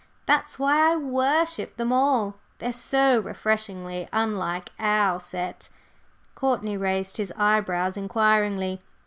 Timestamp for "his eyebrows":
7.17-7.97